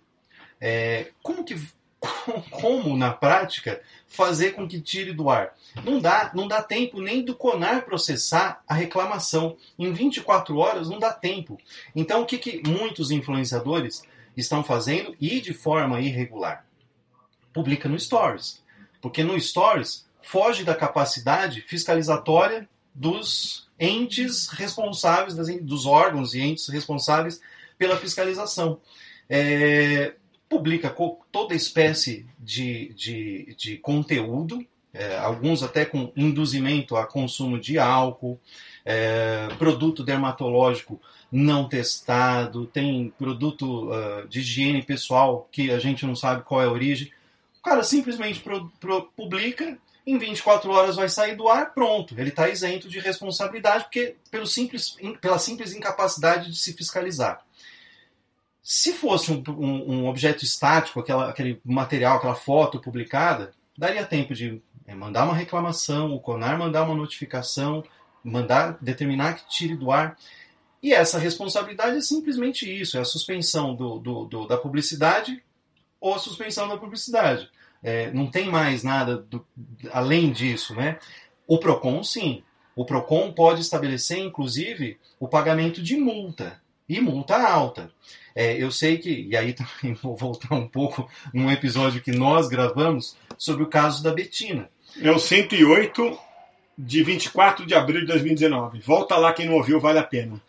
É, 0.61 1.13
como 1.23 1.45
que 1.45 1.55
como 2.51 2.97
na 2.97 3.13
prática 3.13 3.81
fazer 4.09 4.53
com 4.53 4.67
que 4.67 4.81
tire 4.81 5.13
do 5.13 5.29
ar? 5.29 5.55
Não 5.85 6.01
dá, 6.01 6.31
não 6.35 6.49
dá 6.49 6.63
tempo 6.63 7.01
nem 7.01 7.23
do 7.23 7.35
CONAR 7.35 7.85
processar 7.85 8.63
a 8.67 8.75
reclamação. 8.75 9.57
Em 9.79 9.93
24 9.93 10.57
horas 10.57 10.89
não 10.89 10.99
dá 10.99 11.13
tempo. 11.13 11.59
Então 11.95 12.23
o 12.23 12.27
que, 12.27 12.39
que 12.39 12.63
muitos 12.69 13.11
influenciadores 13.11 14.03
estão 14.37 14.65
fazendo 14.65 15.15
e 15.21 15.41
de 15.41 15.53
forma 15.53 16.01
irregular? 16.01 16.65
Publica 17.53 17.89
no 17.89 17.99
Stories. 17.99 18.60
Porque 19.01 19.23
no 19.23 19.39
Stories 19.41 20.07
foge 20.21 20.65
da 20.65 20.75
capacidade 20.75 21.63
fiscalizatória 21.63 22.69
dos 22.95 23.69
entes 23.79 24.49
responsáveis, 24.49 25.35
dos 25.63 25.87
órgãos 25.87 26.35
e 26.35 26.41
entes 26.41 26.69
responsáveis 26.69 27.41
pela 27.79 27.97
fiscalização. 27.97 28.81
É, 29.29 30.15
publica 30.49 30.95
toda 31.31 31.55
espécie 31.55 32.27
de, 32.39 32.93
de, 32.95 33.55
de 33.57 33.77
conteúdo, 33.79 34.65
é, 34.93 35.17
alguns 35.19 35.63
até 35.63 35.85
com 35.85 36.13
induzimento 36.17 36.97
a 36.97 37.07
consumo 37.07 37.59
de 37.59 37.79
álcool, 37.79 38.39
é, 38.85 39.49
produto 39.57 40.03
dermatológico 40.03 41.01
não 41.31 41.69
testado, 41.69 42.67
tem 42.67 43.13
produto 43.17 43.89
uh, 43.89 44.27
de 44.29 44.41
higiene 44.41 44.83
pessoal 44.83 45.49
que 45.53 45.71
a 45.71 45.79
gente 45.79 46.05
não 46.05 46.17
sabe 46.17 46.43
qual 46.43 46.61
é 46.61 46.65
a 46.65 46.71
origem. 46.71 47.11
O 47.61 47.63
cara 47.63 47.85
simplesmente 47.85 48.41
pro, 48.41 48.71
pro, 48.81 49.03
publica, 49.15 49.79
em 50.07 50.17
24 50.17 50.71
horas 50.71 50.97
vai 50.97 51.11
sair 51.11 51.37
do 51.37 51.47
ar, 51.47 51.75
pronto. 51.75 52.19
Ele 52.19 52.31
está 52.31 52.49
isento 52.49 52.89
de 52.89 52.99
responsabilidade 52.99 53.85
porque 53.85 54.17
pelo 54.31 54.47
simples, 54.47 54.97
pela 55.21 55.39
simples 55.39 55.75
incapacidade 55.75 56.51
de 56.51 56.59
se 56.59 56.73
fiscalizar. 56.73 57.45
Se 58.63 58.95
fosse 58.95 59.31
um, 59.31 59.43
um, 59.49 59.93
um 59.93 60.07
objeto 60.09 60.43
estático, 60.43 61.01
aquela, 61.01 61.29
aquele 61.29 61.61
material, 61.63 62.17
aquela 62.17 62.35
foto 62.35 62.81
publicada, 62.81 63.53
daria 63.77 64.07
tempo 64.07 64.35
de 64.35 64.63
é, 64.87 64.95
mandar 64.95 65.25
uma 65.25 65.35
reclamação, 65.35 66.15
o 66.15 66.21
CONAR 66.21 66.59
mandar 66.59 66.85
uma 66.85 66.95
notificação, 66.95 67.85
mandar 68.25 68.79
determinar 68.81 69.35
que 69.35 69.49
tire 69.49 69.77
do 69.77 69.93
ar. 69.93 70.17
E 70.83 70.95
essa 70.95 71.19
responsabilidade 71.19 71.99
é 71.99 72.01
simplesmente 72.01 72.65
isso: 72.65 72.97
é 72.97 73.01
a 73.01 73.05
suspensão 73.05 73.75
do, 73.75 73.99
do, 73.99 74.25
do 74.25 74.47
da 74.47 74.57
publicidade 74.57 75.43
ou 76.01 76.15
a 76.15 76.19
suspensão 76.19 76.69
da 76.69 76.77
publicidade. 76.77 77.49
É, 77.83 78.11
não 78.13 78.31
tem 78.31 78.49
mais 78.49 78.83
nada 78.83 79.17
do, 79.17 79.45
além 79.93 80.33
disso, 80.33 80.75
né? 80.75 80.99
O 81.47 81.59
PROCON, 81.59 82.03
sim. 82.03 82.43
O 82.77 82.85
PROCON 82.85 83.33
pode 83.33 83.61
estabelecer, 83.61 84.19
inclusive, 84.19 84.99
o 85.19 85.29
pagamento 85.29 85.83
de 85.83 85.97
multa, 85.97 86.61
e 86.89 87.01
multa 87.01 87.37
alta. 87.37 87.91
É, 88.35 88.57
eu 88.61 88.71
sei 88.71 88.99
que, 88.99 89.29
e 89.31 89.37
aí 89.37 89.53
também 89.55 89.95
vou 89.95 90.17
voltar 90.17 90.55
um 90.55 90.67
pouco 90.67 91.09
num 91.33 91.51
episódio 91.51 92.03
que 92.03 92.13
nós 92.13 92.49
gravamos 92.49 93.17
sobre 93.39 93.63
o 93.63 93.69
caso 93.69 94.03
da 94.03 94.13
Betina. 94.13 94.69
É 95.01 95.11
o 95.11 95.19
108 95.19 96.19
de 96.77 97.03
24 97.03 97.65
de 97.65 97.75
abril 97.75 98.01
de 98.01 98.07
2019. 98.07 98.81
Volta 98.81 99.17
lá 99.17 99.33
quem 99.33 99.47
não 99.47 99.55
ouviu, 99.55 99.81
vale 99.81 99.99
a 99.99 100.03
pena. 100.03 100.41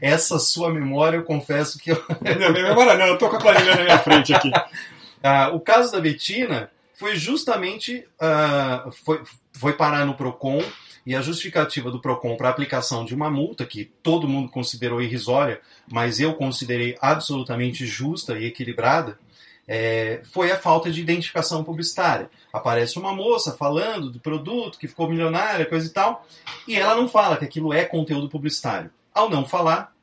Essa 0.00 0.38
sua 0.38 0.72
memória, 0.72 1.16
eu 1.16 1.24
confesso 1.24 1.78
que 1.78 1.90
eu. 1.90 1.96
Não, 2.40 2.52
minha 2.52 2.68
memória 2.68 2.96
não, 2.96 3.06
eu 3.06 3.18
tô 3.18 3.28
com 3.28 3.36
a 3.36 3.40
planilha 3.40 3.76
na 3.76 3.84
minha 3.84 3.98
frente 3.98 4.34
aqui. 4.34 4.50
ah, 5.22 5.50
o 5.52 5.60
caso 5.60 5.92
da 5.92 6.00
Betina 6.00 6.70
foi 6.94 7.16
justamente 7.16 8.06
uh, 8.20 8.90
foi, 9.04 9.22
foi 9.52 9.72
parar 9.74 10.04
no 10.04 10.14
Procon 10.14 10.62
e 11.04 11.14
a 11.14 11.22
justificativa 11.22 11.90
do 11.90 12.00
Procon 12.00 12.36
para 12.36 12.48
a 12.48 12.50
aplicação 12.50 13.04
de 13.04 13.14
uma 13.14 13.30
multa 13.30 13.64
que 13.64 13.84
todo 14.02 14.28
mundo 14.28 14.50
considerou 14.50 15.00
irrisória, 15.00 15.60
mas 15.90 16.18
eu 16.18 16.34
considerei 16.34 16.96
absolutamente 17.00 17.86
justa 17.86 18.36
e 18.36 18.46
equilibrada, 18.46 19.18
é, 19.68 20.20
foi 20.32 20.50
a 20.50 20.58
falta 20.58 20.90
de 20.90 21.00
identificação 21.00 21.62
publicitária. 21.62 22.30
Aparece 22.52 22.98
uma 22.98 23.12
moça 23.14 23.52
falando 23.52 24.10
do 24.10 24.18
produto 24.20 24.78
que 24.78 24.88
ficou 24.88 25.08
milionária, 25.08 25.66
coisa 25.66 25.86
e 25.86 25.90
tal, 25.90 26.26
e 26.66 26.74
ela 26.76 26.94
não 26.94 27.08
fala 27.08 27.36
que 27.36 27.44
aquilo 27.44 27.72
é 27.72 27.84
conteúdo 27.84 28.28
publicitário. 28.28 28.90
Ao 29.16 29.30
não 29.30 29.46
falar, 29.46 29.96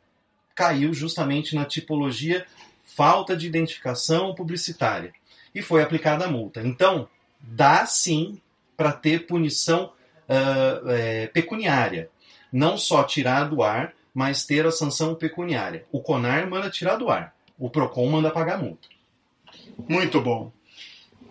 caiu 0.55 0.91
justamente 0.91 1.53
na 1.53 1.65
tipologia 1.65 2.47
falta 2.83 3.37
de 3.37 3.45
identificação 3.45 4.33
publicitária 4.33 5.13
e 5.53 5.61
foi 5.61 5.83
aplicada 5.83 6.25
a 6.25 6.27
multa. 6.27 6.61
Então, 6.61 7.07
dá 7.39 7.85
sim 7.85 8.41
para 8.75 8.91
ter 8.91 9.27
punição 9.27 9.93
uh, 10.27 10.89
é, 10.89 11.27
pecuniária. 11.27 12.09
Não 12.51 12.75
só 12.75 13.03
tirar 13.03 13.43
do 13.43 13.61
ar, 13.61 13.93
mas 14.11 14.47
ter 14.47 14.65
a 14.65 14.71
sanção 14.71 15.13
pecuniária. 15.13 15.85
O 15.91 16.01
CONAR 16.01 16.49
manda 16.49 16.71
tirar 16.71 16.95
do 16.95 17.11
ar, 17.11 17.35
o 17.59 17.69
PROCON 17.69 18.09
manda 18.09 18.31
pagar 18.31 18.57
multa. 18.57 18.87
Muito 19.87 20.19
bom. 20.19 20.51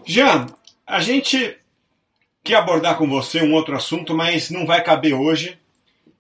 Jean, 0.07 0.47
a 0.87 1.01
gente 1.01 1.59
quer 2.45 2.55
abordar 2.55 2.97
com 2.97 3.09
você 3.09 3.43
um 3.43 3.55
outro 3.55 3.75
assunto, 3.75 4.15
mas 4.15 4.51
não 4.51 4.65
vai 4.67 4.85
caber 4.85 5.15
hoje. 5.15 5.59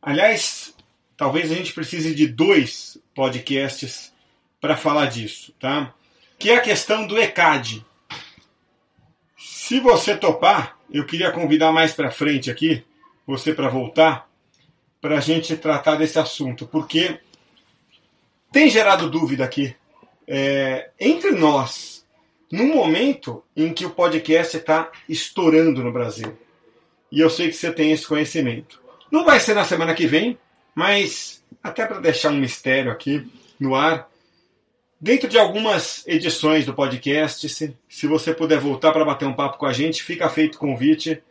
Aliás, 0.00 0.74
talvez 1.16 1.50
a 1.50 1.54
gente 1.54 1.72
precise 1.72 2.14
de 2.14 2.26
dois 2.26 2.98
podcasts 3.14 4.12
para 4.60 4.76
falar 4.76 5.06
disso, 5.06 5.52
tá? 5.58 5.94
Que 6.38 6.50
é 6.50 6.56
a 6.56 6.60
questão 6.60 7.06
do 7.06 7.18
ECAD. 7.18 7.84
Se 9.36 9.80
você 9.80 10.16
topar, 10.16 10.78
eu 10.90 11.06
queria 11.06 11.30
convidar 11.30 11.72
mais 11.72 11.92
para 11.92 12.10
frente 12.10 12.50
aqui, 12.50 12.84
você 13.26 13.52
para 13.54 13.68
voltar, 13.68 14.28
para 15.00 15.18
a 15.18 15.20
gente 15.20 15.56
tratar 15.56 15.96
desse 15.96 16.18
assunto, 16.18 16.66
porque 16.66 17.18
tem 18.52 18.68
gerado 18.68 19.10
dúvida 19.10 19.44
aqui 19.44 19.74
é, 20.28 20.90
entre 21.00 21.30
nós 21.32 22.06
num 22.50 22.74
momento 22.74 23.42
em 23.56 23.72
que 23.72 23.86
o 23.86 23.90
podcast 23.90 24.56
está 24.58 24.92
estourando 25.08 25.82
no 25.82 25.90
Brasil. 25.90 26.38
E 27.10 27.18
eu 27.18 27.30
sei 27.30 27.48
que 27.48 27.54
você 27.54 27.72
tem 27.72 27.92
esse 27.92 28.06
conhecimento. 28.06 28.80
Não 29.10 29.24
vai 29.24 29.40
ser 29.40 29.54
na 29.54 29.64
semana 29.64 29.94
que 29.94 30.06
vem, 30.06 30.38
mas 30.74 31.42
até 31.62 31.86
para 31.86 32.00
deixar 32.00 32.30
um 32.30 32.38
mistério 32.38 32.90
aqui 32.90 33.26
no 33.58 33.74
ar, 33.74 34.08
dentro 35.00 35.28
de 35.28 35.38
algumas 35.38 36.06
edições 36.06 36.66
do 36.66 36.74
podcast, 36.74 37.48
se, 37.48 37.76
se 37.88 38.06
você 38.06 38.34
puder 38.34 38.58
voltar 38.58 38.92
para 38.92 39.04
bater 39.04 39.26
um 39.26 39.34
papo 39.34 39.58
com 39.58 39.66
a 39.66 39.72
gente, 39.72 40.02
fica 40.02 40.28
feito 40.28 40.56
o 40.56 40.58
convite, 40.58 41.22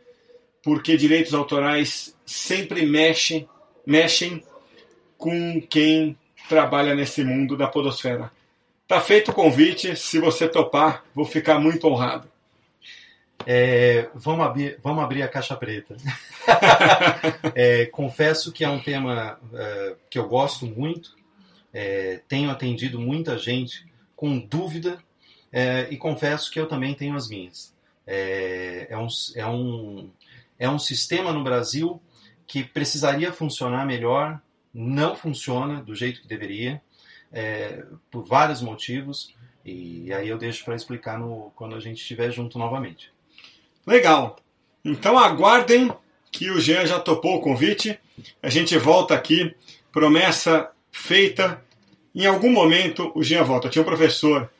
porque 0.62 0.96
direitos 0.96 1.34
autorais 1.34 2.16
sempre 2.24 2.86
mexem, 2.86 3.48
mexem 3.86 4.42
com 5.18 5.60
quem 5.60 6.16
trabalha 6.48 6.94
nesse 6.94 7.22
mundo 7.24 7.56
da 7.56 7.66
podosfera. 7.66 8.30
Tá 8.86 9.00
feito 9.00 9.30
o 9.30 9.34
convite. 9.34 9.96
Se 9.96 10.18
você 10.18 10.48
topar, 10.48 11.04
vou 11.14 11.24
ficar 11.24 11.58
muito 11.58 11.86
honrado. 11.86 12.31
É, 13.46 14.08
vamos, 14.14 14.46
abrir, 14.46 14.78
vamos 14.82 15.02
abrir 15.02 15.22
a 15.22 15.28
caixa 15.28 15.56
preta. 15.56 15.96
é, 17.54 17.86
confesso 17.86 18.52
que 18.52 18.64
é 18.64 18.68
um 18.68 18.80
tema 18.80 19.38
é, 19.54 19.96
que 20.10 20.18
eu 20.18 20.28
gosto 20.28 20.66
muito. 20.66 21.16
É, 21.72 22.20
tenho 22.28 22.50
atendido 22.50 23.00
muita 23.00 23.38
gente 23.38 23.86
com 24.14 24.38
dúvida 24.38 24.98
é, 25.50 25.88
e 25.90 25.96
confesso 25.96 26.50
que 26.50 26.60
eu 26.60 26.66
também 26.66 26.94
tenho 26.94 27.16
as 27.16 27.28
minhas. 27.28 27.74
É, 28.06 28.88
é, 28.90 28.98
um, 28.98 29.06
é, 29.34 29.46
um, 29.46 30.10
é 30.58 30.68
um 30.68 30.78
sistema 30.78 31.32
no 31.32 31.44
Brasil 31.44 32.00
que 32.46 32.64
precisaria 32.64 33.32
funcionar 33.32 33.86
melhor, 33.86 34.40
não 34.72 35.14
funciona 35.14 35.82
do 35.82 35.94
jeito 35.94 36.22
que 36.22 36.28
deveria 36.28 36.82
por 38.10 38.24
vários 38.24 38.60
motivos. 38.60 39.34
E 39.64 40.12
aí 40.12 40.28
eu 40.28 40.36
deixo 40.36 40.64
para 40.64 40.74
explicar 40.74 41.18
no, 41.18 41.52
quando 41.54 41.74
a 41.74 41.80
gente 41.80 42.00
estiver 42.00 42.30
junto 42.30 42.58
novamente. 42.58 43.11
Legal. 43.86 44.36
Então 44.84 45.18
aguardem 45.18 45.92
que 46.30 46.50
o 46.50 46.60
Jean 46.60 46.86
já 46.86 46.98
topou 46.98 47.36
o 47.36 47.40
convite. 47.40 47.98
A 48.42 48.48
gente 48.48 48.76
volta 48.78 49.14
aqui. 49.14 49.54
Promessa 49.92 50.70
feita. 50.90 51.62
Em 52.14 52.26
algum 52.26 52.50
momento 52.50 53.12
o 53.14 53.22
Jean 53.22 53.44
volta. 53.44 53.68
Tinha 53.68 53.82
um 53.82 53.86
professor 53.86 54.50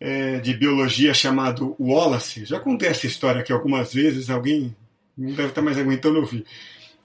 é, 0.00 0.38
de 0.38 0.54
biologia 0.54 1.14
chamado 1.14 1.76
Wallace. 1.78 2.44
Já 2.44 2.60
contei 2.60 2.88
essa 2.88 3.06
história 3.06 3.40
aqui 3.40 3.52
algumas 3.52 3.92
vezes. 3.92 4.30
Alguém 4.30 4.74
não 5.16 5.32
deve 5.32 5.48
estar 5.48 5.62
mais 5.62 5.78
aguentando 5.78 6.18
ouvir. 6.18 6.44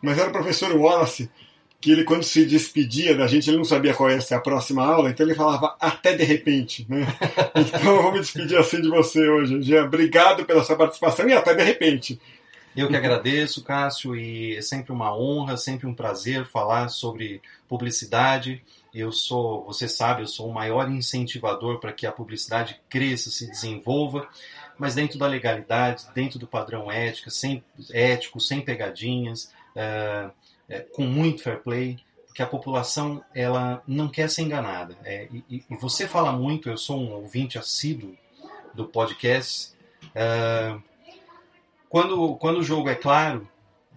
Mas 0.02 0.18
era 0.18 0.30
o 0.30 0.34
professor 0.34 0.72
Wallace 0.76 1.30
que 1.82 1.92
ele, 1.92 2.04
quando 2.04 2.24
se 2.24 2.46
despedia 2.46 3.16
da 3.18 3.26
gente, 3.26 3.50
ele 3.50 3.58
não 3.58 3.66
sabia 3.66 3.94
qual 3.94 4.12
ia 4.12 4.22
ser 4.22 4.36
a 4.36 4.40
próxima 4.40 4.86
aula, 4.86 5.10
então 5.10 5.26
ele 5.26 5.34
falava 5.34 5.76
até 5.80 6.14
de 6.16 6.24
repente. 6.24 6.86
Né? 6.88 7.08
Então 7.56 7.96
eu 7.96 8.04
vou 8.04 8.12
me 8.12 8.20
despedir 8.20 8.58
assim 8.58 8.82
de 8.82 8.88
você 8.88 9.28
hoje. 9.28 9.62
Jean, 9.64 9.86
obrigado 9.86 10.46
pela 10.46 10.64
sua 10.64 10.76
participação 10.76 11.28
e 11.28 11.34
até 11.34 11.56
de 11.56 11.64
repente. 11.64 12.20
Eu 12.76 12.88
que 12.88 12.96
agradeço, 12.96 13.64
Cássio, 13.64 14.16
e 14.16 14.56
é 14.56 14.62
sempre 14.62 14.94
uma 14.94 15.16
honra, 15.18 15.58
sempre 15.58 15.88
um 15.88 15.94
prazer 15.94 16.46
falar 16.46 16.88
sobre 16.90 17.42
publicidade. 17.68 18.64
Eu 18.94 19.12
sou, 19.12 19.66
você 19.66 19.88
sabe, 19.88 20.22
eu 20.22 20.28
sou 20.28 20.48
o 20.48 20.54
maior 20.54 20.90
incentivador 20.90 21.80
para 21.80 21.92
que 21.92 22.06
a 22.06 22.12
publicidade 22.12 22.80
cresça, 22.88 23.30
se 23.30 23.48
desenvolva, 23.48 24.28
mas 24.78 24.96
dentro 24.96 25.18
da 25.18 25.28
legalidade, 25.28 26.06
dentro 26.14 26.40
do 26.40 26.48
padrão 26.48 26.92
ético, 26.92 27.32
sem, 27.32 27.64
ético, 27.92 28.40
sem 28.40 28.62
pegadinhas. 28.62 29.52
Uh, 29.76 30.32
é, 30.72 30.80
com 30.80 31.04
muito 31.04 31.44
fair 31.44 31.60
play, 31.60 32.00
porque 32.26 32.42
a 32.42 32.48
população 32.48 33.22
ela 33.36 33.84
não 33.86 34.08
quer 34.08 34.30
ser 34.30 34.44
enganada. 34.44 34.98
É, 35.04 35.28
e, 35.50 35.66
e, 35.70 35.76
você 35.76 36.08
fala 36.08 36.32
muito, 36.32 36.70
eu 36.70 36.78
sou 36.78 36.98
um 36.98 37.12
ouvinte 37.12 37.60
assíduo 37.60 38.16
do 38.74 38.86
podcast. 38.86 39.74
É, 40.16 40.78
quando, 41.90 42.36
quando 42.38 42.60
o 42.60 42.64
jogo 42.64 42.88
é 42.88 42.96
claro, 42.96 43.46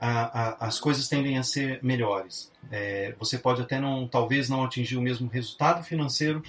a, 0.00 0.64
a, 0.64 0.66
as 0.66 0.80
coisas 0.80 1.08
tendem 1.08 1.38
a 1.38 1.44
ser 1.44 1.78
melhores. 1.80 2.50
É, 2.72 3.14
você 3.20 3.38
pode 3.38 3.62
até 3.62 3.78
não, 3.78 4.08
talvez 4.08 4.48
não 4.48 4.64
atingir 4.64 4.96
o 4.96 5.02
mesmo 5.02 5.28
resultado 5.28 5.84
financeiro, 5.84 6.42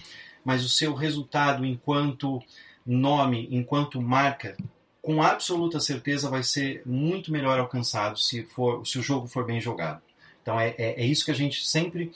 mas 0.44 0.66
o 0.66 0.70
seu 0.70 0.96
resultado 0.96 1.64
enquanto 1.64 2.42
nome, 2.84 3.48
enquanto 3.52 4.02
marca, 4.02 4.58
com 5.04 5.22
absoluta 5.22 5.80
certeza 5.80 6.32
vai 6.32 6.42
ser 6.42 6.82
muito 6.84 7.32
melhor 7.32 7.60
alcançado 7.60 8.18
se, 8.18 8.44
for, 8.44 8.86
se 8.88 8.98
o 8.98 9.04
jogo 9.04 9.28
for 9.28 9.46
bem 9.46 9.62
jogado. 9.62 10.02
Então 10.46 10.60
é, 10.60 10.76
é, 10.78 11.02
é 11.02 11.04
isso 11.04 11.26
que 11.26 11.32
a 11.32 11.36
gente 11.36 11.68
sempre 11.68 12.12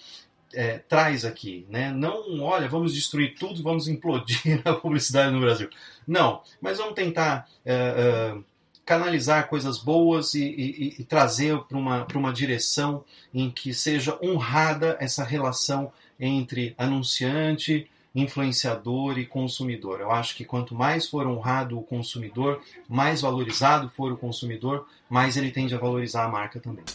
é, 0.53 0.77
traz 0.77 1.25
aqui, 1.25 1.65
né? 1.67 1.91
Não, 1.91 2.41
olha, 2.41 2.69
vamos 2.69 2.93
destruir 2.93 3.33
tudo, 3.33 3.63
vamos 3.63 3.87
implodir 3.87 4.61
a 4.63 4.73
publicidade 4.73 5.33
no 5.33 5.41
Brasil. 5.41 5.67
Não, 6.07 6.43
mas 6.61 6.77
vamos 6.77 6.93
tentar 6.93 7.49
é, 7.65 7.73
é, 7.73 8.37
canalizar 8.85 9.47
coisas 9.47 9.79
boas 9.79 10.35
e, 10.35 10.43
e, 10.43 10.95
e 10.99 11.03
trazer 11.05 11.57
para 11.63 11.75
uma, 11.75 12.05
uma 12.13 12.31
direção 12.31 13.03
em 13.33 13.49
que 13.49 13.73
seja 13.73 14.19
honrada 14.21 14.95
essa 14.99 15.23
relação 15.23 15.91
entre 16.19 16.75
anunciante, 16.77 17.89
influenciador 18.13 19.17
e 19.17 19.25
consumidor. 19.25 20.01
Eu 20.01 20.11
acho 20.11 20.35
que 20.35 20.45
quanto 20.45 20.75
mais 20.75 21.07
for 21.07 21.25
honrado 21.25 21.79
o 21.79 21.83
consumidor, 21.83 22.61
mais 22.87 23.21
valorizado 23.21 23.89
for 23.89 24.11
o 24.11 24.17
consumidor, 24.17 24.87
mais 25.09 25.35
ele 25.35 25.49
tende 25.49 25.73
a 25.73 25.79
valorizar 25.79 26.25
a 26.25 26.29
marca 26.29 26.59
também. 26.59 26.85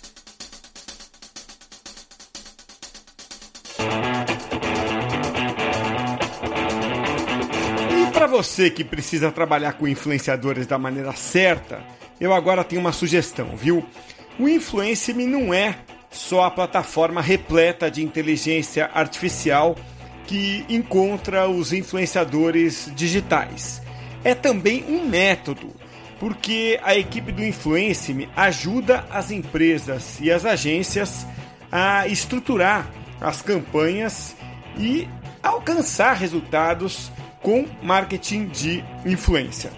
Você 8.34 8.68
que 8.68 8.82
precisa 8.82 9.30
trabalhar 9.30 9.74
com 9.74 9.86
influenciadores 9.86 10.66
da 10.66 10.76
maneira 10.76 11.12
certa, 11.12 11.80
eu 12.20 12.34
agora 12.34 12.64
tenho 12.64 12.80
uma 12.80 12.90
sugestão, 12.90 13.56
viu? 13.56 13.86
O 14.40 14.48
Influence-me 14.48 15.24
não 15.24 15.54
é 15.54 15.76
só 16.10 16.42
a 16.42 16.50
plataforma 16.50 17.20
repleta 17.20 17.88
de 17.88 18.02
inteligência 18.02 18.90
artificial 18.92 19.76
que 20.26 20.64
encontra 20.68 21.48
os 21.48 21.72
influenciadores 21.72 22.90
digitais. 22.96 23.80
É 24.24 24.34
também 24.34 24.84
um 24.88 25.06
método, 25.06 25.68
porque 26.18 26.80
a 26.82 26.96
equipe 26.96 27.30
do 27.30 27.44
Influence-me 27.44 28.28
ajuda 28.34 29.04
as 29.12 29.30
empresas 29.30 30.18
e 30.20 30.32
as 30.32 30.44
agências 30.44 31.24
a 31.70 32.08
estruturar 32.08 32.90
as 33.20 33.42
campanhas 33.42 34.34
e 34.76 35.08
alcançar 35.40 36.14
resultados 36.14 37.12
com 37.44 37.64
marketing 37.82 38.46
de 38.46 38.82
influência. 39.04 39.70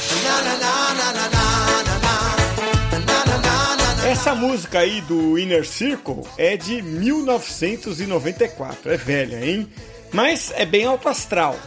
Essa 4.07 4.35
música 4.35 4.81
aí 4.81 5.01
do 5.01 5.39
Inner 5.39 5.67
Circle 5.67 6.25
é 6.37 6.55
de 6.55 6.83
1994, 6.83 8.93
é 8.93 8.97
velha, 8.99 9.43
hein? 9.43 9.67
Mas 10.13 10.53
é 10.55 10.65
bem 10.65 10.85
alto 10.85 11.09
astral. 11.09 11.59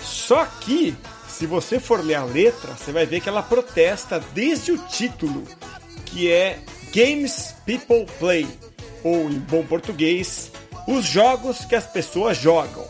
Só 0.00 0.44
que, 0.44 0.94
se 1.28 1.46
você 1.46 1.78
for 1.78 2.04
ler 2.04 2.14
a 2.14 2.24
letra, 2.24 2.74
você 2.74 2.92
vai 2.92 3.06
ver 3.06 3.20
que 3.20 3.28
ela 3.28 3.42
protesta 3.42 4.20
desde 4.32 4.72
o 4.72 4.78
título, 4.78 5.44
que 6.06 6.30
é 6.30 6.58
Games 6.94 7.54
People 7.64 8.06
Play, 8.18 8.46
ou 9.02 9.30
em 9.30 9.38
bom 9.38 9.64
português, 9.64 10.50
os 10.86 11.06
jogos 11.06 11.64
que 11.64 11.74
as 11.74 11.86
pessoas 11.86 12.36
jogam. 12.36 12.86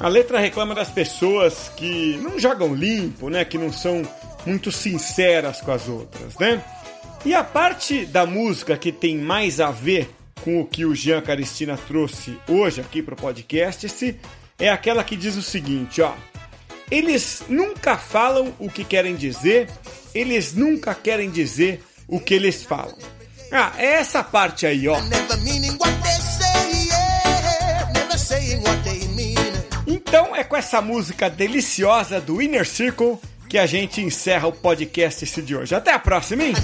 A 0.00 0.08
letra 0.08 0.38
reclama 0.38 0.74
das 0.74 0.90
pessoas 0.90 1.70
que 1.76 2.16
não 2.22 2.38
jogam 2.38 2.74
limpo, 2.74 3.28
né, 3.28 3.44
que 3.44 3.58
não 3.58 3.72
são 3.72 4.02
muito 4.46 4.70
sinceras 4.70 5.60
com 5.60 5.72
as 5.72 5.88
outras, 5.88 6.38
né? 6.38 6.62
E 7.24 7.34
a 7.34 7.42
parte 7.42 8.06
da 8.06 8.24
música 8.24 8.76
que 8.76 8.92
tem 8.92 9.18
mais 9.18 9.60
a 9.60 9.70
ver 9.70 10.08
com 10.48 10.62
o 10.62 10.66
que 10.66 10.86
o 10.86 10.94
Jean 10.94 11.20
Caristina 11.20 11.76
trouxe 11.76 12.38
hoje 12.48 12.80
aqui 12.80 13.02
para 13.02 13.12
o 13.12 13.16
podcast 13.18 14.16
é 14.58 14.70
aquela 14.70 15.04
que 15.04 15.14
diz 15.14 15.36
o 15.36 15.42
seguinte, 15.42 16.00
ó. 16.00 16.14
Eles 16.90 17.42
nunca 17.50 17.98
falam 17.98 18.54
o 18.58 18.70
que 18.70 18.82
querem 18.82 19.14
dizer, 19.14 19.68
eles 20.14 20.54
nunca 20.54 20.94
querem 20.94 21.30
dizer 21.30 21.84
o 22.08 22.18
que 22.18 22.32
eles 22.32 22.64
falam. 22.64 22.96
Ah, 23.52 23.74
é 23.76 23.96
essa 23.96 24.24
parte 24.24 24.66
aí, 24.66 24.88
ó. 24.88 24.98
Então 29.86 30.34
é 30.34 30.42
com 30.42 30.56
essa 30.56 30.80
música 30.80 31.28
deliciosa 31.28 32.22
do 32.22 32.40
Inner 32.40 32.66
Circle 32.66 33.18
que 33.50 33.58
a 33.58 33.66
gente 33.66 34.00
encerra 34.00 34.48
o 34.48 34.52
podcast 34.52 35.42
de 35.42 35.54
hoje. 35.54 35.74
Até 35.74 35.92
a 35.92 35.98
próxima, 35.98 36.42
hein? 36.44 36.54